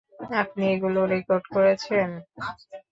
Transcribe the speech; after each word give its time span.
আপনি 0.41 0.63
এগুলো 0.73 0.99
রেকর্ড 1.13 1.45
করেছেন? 1.55 2.09